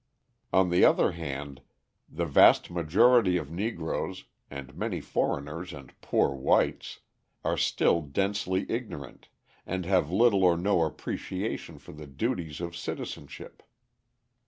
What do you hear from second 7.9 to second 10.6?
densely ignorant, and have little or